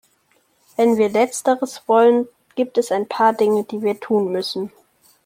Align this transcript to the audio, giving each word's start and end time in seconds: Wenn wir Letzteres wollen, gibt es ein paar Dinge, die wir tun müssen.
Wenn 0.77 0.97
wir 0.97 1.09
Letzteres 1.09 1.83
wollen, 1.85 2.27
gibt 2.55 2.79
es 2.79 2.91
ein 2.91 3.07
paar 3.07 3.33
Dinge, 3.33 3.65
die 3.65 3.83
wir 3.83 3.99
tun 3.99 4.31
müssen. 4.31 4.71